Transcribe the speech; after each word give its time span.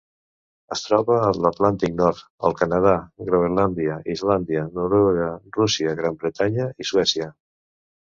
Es 0.75 0.79
troba 0.85 1.17
a 1.25 1.27
l'Atlàntic 1.45 1.93
nord: 1.99 2.23
el 2.49 2.57
Canadà, 2.63 2.95
Groenlàndia, 3.29 4.01
Islàndia, 4.17 4.67
Noruega, 4.81 5.31
Rússia, 5.63 5.97
Gran 6.05 6.23
Bretanya 6.27 6.71
i 6.87 6.93
Suècia. 6.95 7.35